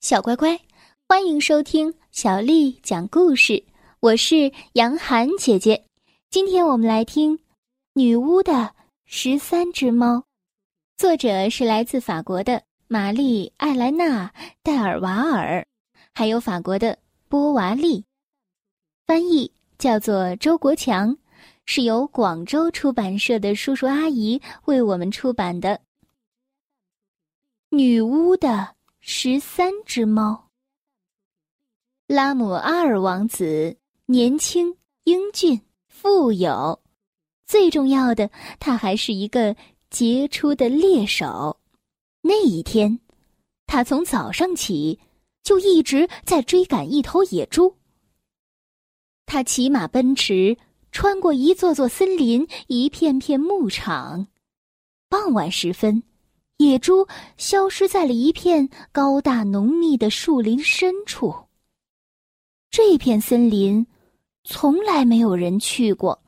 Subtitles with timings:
[0.00, 0.56] 小乖乖，
[1.08, 3.64] 欢迎收听小丽讲故事。
[3.98, 5.84] 我是杨涵姐姐。
[6.30, 7.36] 今天我们来听
[7.94, 8.72] 《女巫的
[9.06, 10.14] 十三只猫》，
[10.96, 14.28] 作者是来自法国的玛丽·艾莱娜·
[14.62, 15.66] 戴尔瓦尔，
[16.14, 16.96] 还有法国的
[17.28, 18.04] 波娃利，
[19.04, 21.18] 翻译叫做周国强，
[21.66, 25.70] 是由广州出版社的叔叔阿姨为我们出版的
[27.70, 28.48] 《女巫的》。
[29.10, 30.50] 十三只猫。
[32.06, 33.74] 拉姆阿尔王子
[34.04, 36.78] 年轻、英俊、富有，
[37.46, 39.56] 最重要的，他还是一个
[39.88, 41.58] 杰出的猎手。
[42.20, 43.00] 那一天，
[43.66, 45.00] 他从早上起
[45.42, 47.74] 就一直在追赶一头野猪。
[49.24, 50.54] 他骑马奔驰，
[50.92, 54.28] 穿过一座座森林，一片片牧场。
[55.08, 56.02] 傍晚时分。
[56.58, 61.34] 野猪消失在了一片高大浓密的树林深处。
[62.70, 63.86] 这片森林
[64.44, 66.20] 从来没有人去过，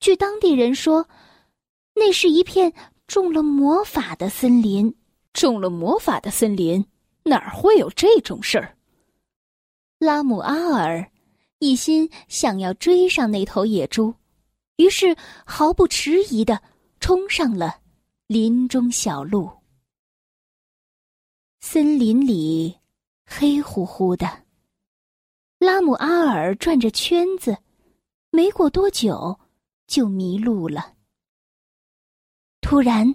[0.00, 1.08] 据当地人说，
[1.94, 2.72] 那是一片
[3.06, 4.94] 中了魔法的森林。
[5.32, 6.86] 中了魔法的森林，
[7.24, 8.76] 哪儿会有这种事儿？
[9.98, 11.10] 拉姆阿尔
[11.58, 14.14] 一心想要追上那头野猪，
[14.76, 16.62] 于是毫不迟疑的
[17.00, 17.80] 冲上了。
[18.26, 19.50] 林中小路，
[21.60, 22.74] 森林里
[23.26, 24.44] 黑乎乎的。
[25.58, 27.58] 拉姆阿尔转着圈子，
[28.30, 29.38] 没过多久
[29.86, 30.94] 就迷路了。
[32.62, 33.14] 突然，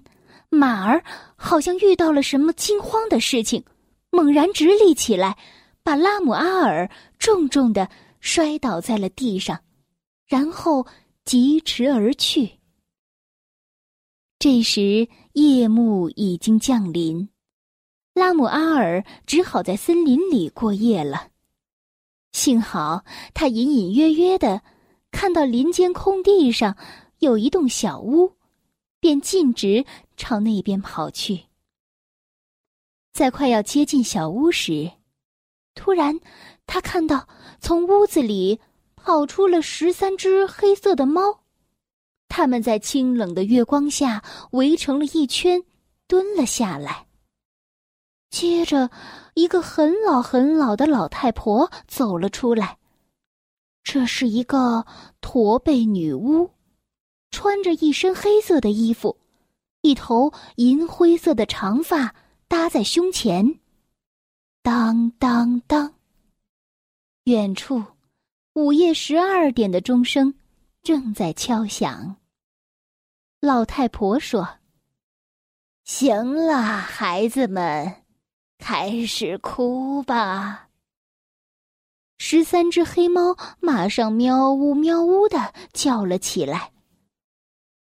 [0.49, 1.03] 马儿
[1.35, 3.65] 好像遇到了什么惊慌的事情，
[4.11, 5.35] 猛然直立起来，
[5.81, 6.87] 把拉姆阿尔
[7.17, 9.59] 重重的摔倒在了地上，
[10.27, 10.85] 然后
[11.25, 12.58] 疾驰而去。
[14.39, 17.27] 这时夜幕已经降临，
[18.13, 21.27] 拉姆阿尔只好在森林里过夜了。
[22.31, 24.61] 幸好他隐隐约约的
[25.11, 26.77] 看到林间空地上
[27.17, 28.37] 有一栋小屋，
[29.01, 31.47] 便径直朝那边跑去。
[33.11, 34.89] 在快要接近小屋时，
[35.75, 36.17] 突然
[36.65, 37.27] 他看到
[37.59, 38.61] 从屋子里
[38.95, 41.41] 跑出了十三只黑色的猫。
[42.29, 45.61] 他们在清冷的月光下围成了一圈，
[46.07, 47.07] 蹲了下来。
[48.29, 48.89] 接着，
[49.33, 52.77] 一个很老很老的老太婆走了出来。
[53.83, 54.85] 这是一个
[55.19, 56.51] 驼背女巫，
[57.31, 59.17] 穿着一身黑色的衣服，
[59.81, 62.13] 一头银灰色的长发
[62.47, 63.59] 搭在胸前。
[64.61, 65.95] 当当当！
[67.23, 67.83] 远处，
[68.53, 70.35] 午夜十二点的钟声
[70.83, 72.15] 正在敲响。
[73.41, 74.59] 老太婆说
[75.85, 78.03] ：“行了，孩子们，
[78.57, 80.67] 开始哭吧。”
[82.19, 86.73] 十三只黑猫马上喵呜喵呜的叫了起来。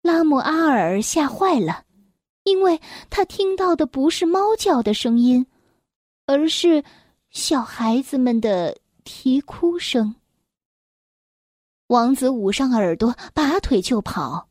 [0.01, 1.85] 拉姆阿尔吓坏了，
[2.45, 2.81] 因为
[3.11, 5.47] 他听到的不是猫叫的声音，
[6.25, 6.83] 而是
[7.29, 8.75] 小孩子们的
[9.05, 10.15] 啼哭声。
[11.89, 14.49] 王子捂上耳朵，拔腿就跑。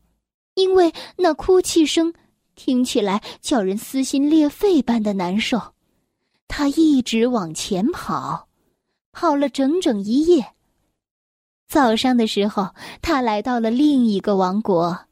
[0.54, 2.12] 因为那哭泣声
[2.54, 5.74] 听起来叫人撕心裂肺般的难受，
[6.46, 8.48] 他一直往前跑，
[9.12, 10.52] 跑了整整一夜。
[11.68, 15.06] 早上的时候，他来到了另一个王国，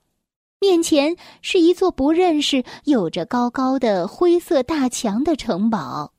[0.60, 6.12] 面前是一座不认识、有着高高的灰色大墙的城堡。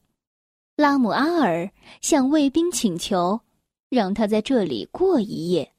[0.75, 1.69] 拉姆阿尔
[2.01, 3.41] 向卫兵请求，
[3.89, 5.71] 让他在这里过一夜。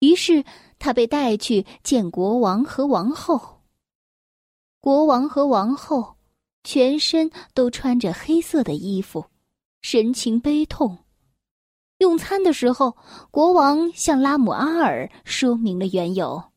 [0.00, 0.44] 于是
[0.78, 3.62] 他被带去见国王和王后。
[4.80, 6.16] 国王和王后
[6.62, 9.24] 全身都穿着黑色的衣服，
[9.82, 10.98] 神情悲痛。
[11.98, 12.96] 用餐的时候，
[13.30, 16.52] 国王向拉姆阿尔说明了缘由：“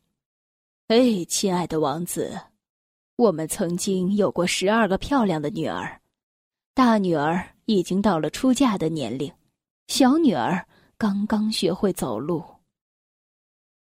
[0.88, 2.38] 哎，亲爱的王子，
[3.16, 6.00] 我们曾经有过十二个漂亮的女儿，
[6.74, 9.32] 大女儿已经到了出嫁的年龄，
[9.88, 10.66] 小女儿
[10.98, 12.44] 刚刚学会走路。”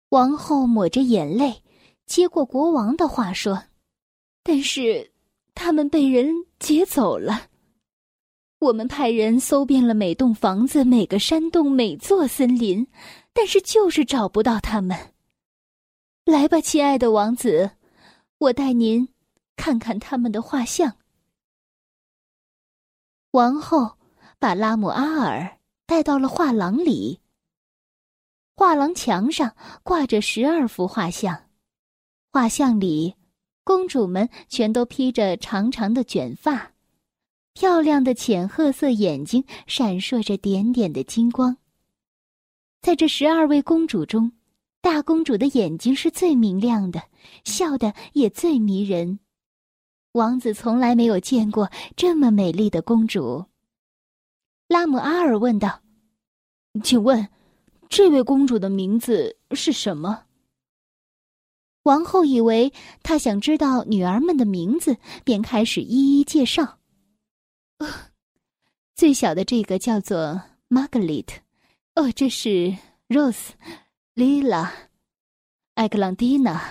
[0.09, 1.61] 王后抹着眼泪，
[2.07, 3.65] 接过国王的话说
[4.41, 5.11] ：“但是，
[5.53, 6.27] 他们被人
[6.57, 7.50] 劫走了。
[8.57, 12.88] 我们派人搜遍了每栋房子、每个山洞、每座森林，
[13.33, 15.13] 但是就是找不到他们。
[16.25, 17.71] 来吧，亲爱的王子，
[18.39, 19.07] 我带您
[19.55, 20.95] 看看他们的画像。”
[23.31, 23.97] 王后
[24.39, 27.19] 把拉姆阿尔带到了画廊里。
[28.59, 31.45] 画廊墙上挂着十二幅画像，
[32.29, 33.15] 画像里，
[33.63, 36.73] 公主们全都披着长长的卷发，
[37.53, 41.56] 漂亮的浅褐色眼睛闪烁着点点的金光。
[42.81, 44.33] 在这十二位公主中，
[44.81, 47.01] 大公主的眼睛是最明亮的，
[47.45, 49.19] 笑得也最迷人。
[50.12, 53.45] 王子从来没有见过这么美丽的公主。
[54.67, 55.79] 拉姆阿尔问道
[56.83, 57.25] ：“请问，
[57.89, 60.25] 这位公主的名字是什么？”
[61.83, 62.71] 王后以为
[63.03, 64.95] 她想知道女儿们的名字，
[65.25, 66.77] 便开始一一介绍。
[68.95, 71.41] 最小的这个叫做玛格丽特，
[71.95, 72.77] 哦，这是
[73.07, 73.50] Rose、
[74.15, 74.69] Lila、
[75.74, 76.62] 艾格朗蒂娜、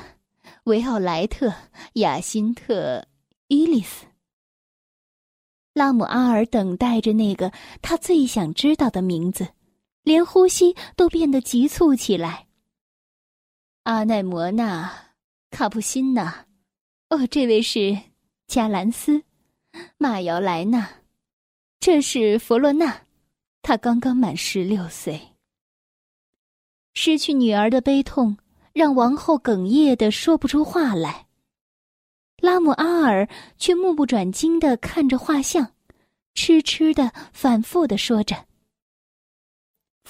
[0.64, 1.52] 维奥莱特、
[1.94, 3.06] 雅辛特。
[3.50, 4.04] 伊丽丝，
[5.72, 7.50] 拉姆阿尔等待着那个
[7.80, 9.48] 他最想知道的名字，
[10.08, 12.46] 连呼吸都变得急促起来。
[13.82, 14.90] 阿奈摩娜、
[15.50, 16.46] 卡布辛娜，
[17.10, 17.94] 哦，这位是
[18.46, 19.22] 加兰斯、
[19.98, 20.88] 马瑶莱娜，
[21.78, 23.02] 这是弗洛娜，
[23.60, 25.20] 她刚刚满十六岁。
[26.94, 28.38] 失去女儿的悲痛
[28.72, 31.26] 让王后哽咽的说不出话来。
[32.38, 33.28] 拉姆阿尔
[33.58, 35.74] 却目不转睛的看着画像，
[36.32, 38.46] 痴痴的反复的说着：“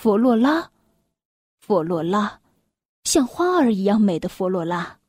[0.00, 0.70] 佛洛拉，
[1.58, 2.40] 佛洛拉，
[3.02, 5.00] 像花儿一样美的佛洛拉。”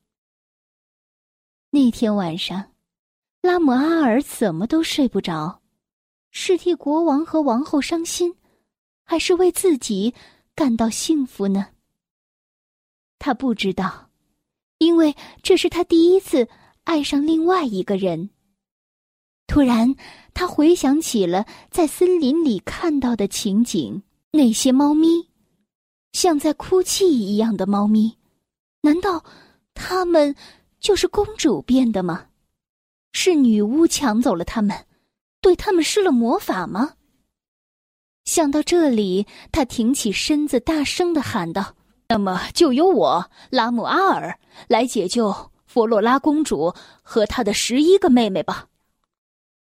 [1.69, 2.71] 那天晚上，
[3.43, 5.61] 拉姆阿尔怎么都睡不着，
[6.31, 8.35] 是替国王和王后伤心，
[9.03, 10.15] 还是为自己
[10.55, 11.67] 感到幸福呢？
[13.19, 14.09] 他不知道，
[14.79, 16.49] 因为这是他第一次。
[16.85, 18.31] 爱上另外一个人。
[19.45, 19.95] 突然，
[20.33, 24.01] 他回想起了在森林里看到的情景：
[24.31, 25.27] 那些猫咪，
[26.13, 28.17] 像在哭泣一样的猫咪，
[28.81, 29.23] 难道
[29.73, 30.35] 他们
[30.79, 32.27] 就是公主变的吗？
[33.11, 34.85] 是女巫抢走了他们，
[35.41, 36.93] 对他们施了魔法吗？
[38.25, 41.75] 想到这里，他挺起身子，大声的喊道
[42.07, 45.33] ：“那么，就由我拉姆阿尔来解救。”
[45.65, 46.73] 弗洛拉公主
[47.03, 48.67] 和她的十一个妹妹吧。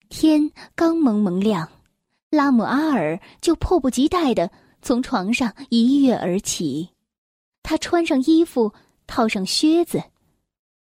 [0.08, 1.68] 天刚蒙蒙亮，
[2.30, 6.90] 拉姆阿尔就迫不及待的从床上一跃而起。
[7.64, 8.74] 他穿上衣服，
[9.08, 10.04] 套上靴子，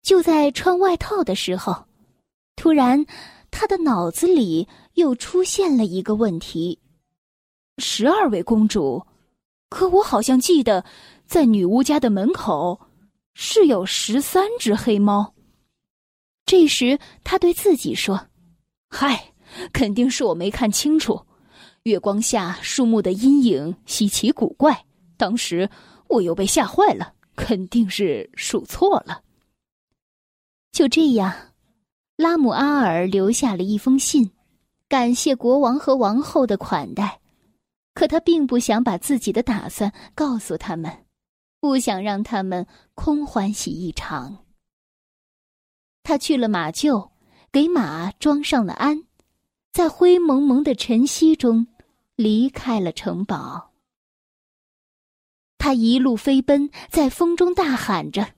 [0.02, 1.86] 就在穿外套的时候，
[2.56, 3.04] 突然，
[3.50, 6.78] 他的脑子里又出现了一个问题：
[7.78, 9.04] 十二位公主，
[9.68, 10.84] 可我好像记得，
[11.26, 12.80] 在女巫家的门口。
[13.34, 15.32] 是有十三只黑猫。
[16.44, 18.28] 这时，他对自己说
[18.92, 19.32] ：“嗨，
[19.72, 21.18] 肯定是我没看清楚。
[21.84, 24.84] 月光下树木的阴影稀奇古怪，
[25.16, 25.68] 当时
[26.08, 29.22] 我又被吓坏了，肯定是数错了。”
[30.72, 31.32] 就这样，
[32.16, 34.30] 拉姆阿尔留下了一封信，
[34.88, 37.20] 感谢国王和王后的款待，
[37.94, 40.90] 可他并不想把自己的打算告诉他们。
[41.60, 44.38] 不想让他们空欢喜一场。
[46.02, 47.10] 他去了马厩，
[47.52, 49.04] 给马装上了鞍，
[49.70, 51.64] 在灰蒙蒙的晨曦中
[52.16, 53.72] 离开了城堡。
[55.58, 58.34] 他一路飞奔，在风中大喊着：“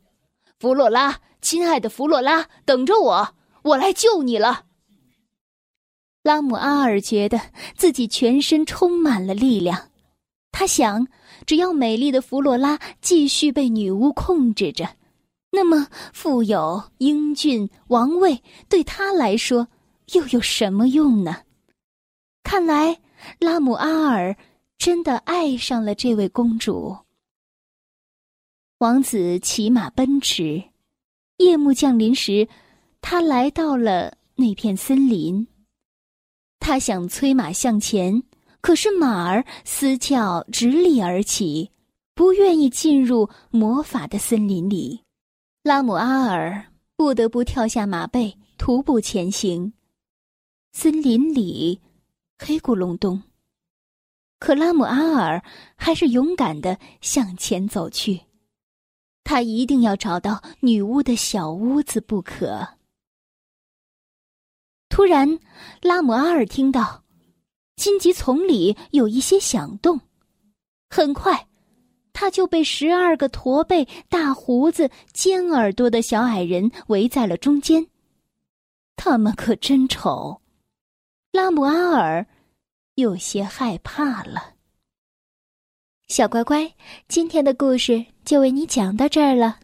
[0.60, 4.66] 弗洛拉，亲爱的弗洛拉，等着我，我来救你了。”
[6.22, 7.40] 拉姆阿尔觉得
[7.76, 9.90] 自己全身充满了力量。
[10.52, 11.06] 他想，
[11.46, 14.96] 只要美丽的弗洛拉继续被女巫控制着，
[15.50, 19.68] 那么富有、英俊、王位对他来说
[20.12, 21.42] 又有什么用呢？
[22.42, 23.00] 看来，
[23.38, 24.36] 拉姆阿尔
[24.78, 26.96] 真的爱上了这位公主。
[28.78, 30.62] 王子骑马奔驰，
[31.38, 32.48] 夜幕降临时，
[33.00, 35.46] 他来到了那片森林。
[36.58, 38.22] 他想催马向前。
[38.60, 41.70] 可是马儿嘶叫直立而起，
[42.14, 45.02] 不愿意进入魔法的森林里。
[45.62, 46.64] 拉姆阿尔
[46.96, 49.74] 不得不跳下马背，徒步前行。
[50.72, 51.78] 森林里
[52.38, 53.22] 黑咕隆咚，
[54.38, 55.42] 可拉姆阿尔
[55.76, 58.22] 还是勇敢的向前走去。
[59.22, 62.76] 他一定要找到女巫的小屋子不可。
[64.88, 65.38] 突然，
[65.80, 67.02] 拉姆阿尔听到。
[67.76, 70.00] 荆棘丛里有一些响动，
[70.88, 71.48] 很快，
[72.12, 77.84] 他就被十二个驼背、大胡子、尖耳朵的小矮人围在了中间。
[78.94, 80.40] 他们可真丑，
[81.34, 82.24] 拉姆阿尔
[82.94, 84.54] 有些害怕了。
[86.06, 86.72] 小乖乖，
[87.08, 89.58] 今天的故事就为你讲到这儿了。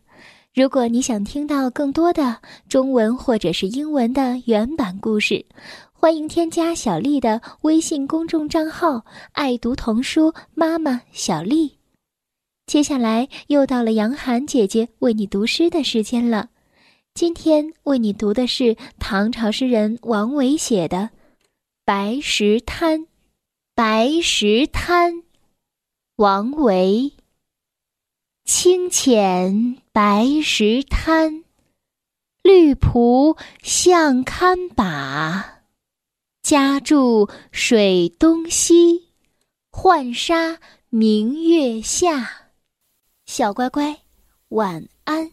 [0.53, 2.37] 如果你想听到更多的
[2.69, 5.47] 中文或者是英文的原版故事，
[5.93, 11.79] 欢迎添加小丽的微信公众账号“爱读童书妈妈小丽”。
[12.67, 16.49] 接下来又到了杨涵姐姐为你读诗的时间了。
[17.15, 20.97] 今天为你读的是唐朝诗人王维写的
[21.93, 23.01] 《白石滩》。
[23.75, 25.25] 白石滩，
[26.15, 27.15] 王维。
[28.45, 31.43] 清浅白石滩，
[32.45, 35.65] 绿蒲向堪把。
[36.45, 39.09] 家住水东西，
[39.73, 42.53] 浣纱明月下。
[43.27, 44.03] 小乖乖，
[44.51, 45.33] 晚安。